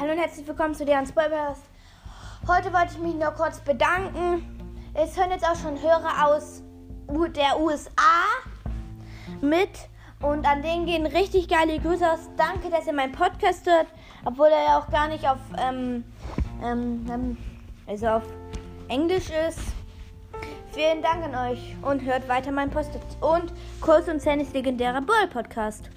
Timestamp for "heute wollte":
2.46-2.92